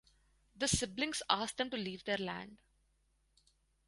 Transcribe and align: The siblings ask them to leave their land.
The 0.55 0.67
siblings 0.67 1.21
ask 1.29 1.57
them 1.57 1.69
to 1.69 1.77
leave 1.77 2.05
their 2.05 2.17
land. 2.17 2.57